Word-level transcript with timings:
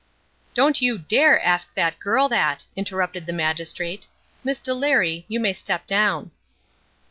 "Don't 0.55 0.81
you 0.81 0.97
dare 0.97 1.39
ask 1.45 1.75
that 1.75 1.99
girl 1.99 2.27
that," 2.29 2.63
interrupted 2.75 3.27
the 3.27 3.33
magistrate. 3.33 4.07
"Miss 4.43 4.59
Delary, 4.59 5.25
you 5.27 5.39
may 5.39 5.53
step 5.53 5.85
down." 5.85 6.31